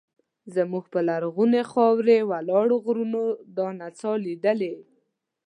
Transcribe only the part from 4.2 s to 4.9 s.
لیدلې.